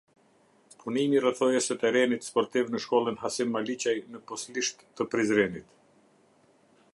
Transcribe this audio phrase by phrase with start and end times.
[0.83, 5.71] Punimi i rrethojës së terenit sportiv në shkollën Hasim Maliqaj në Poslisht të Prizrenit.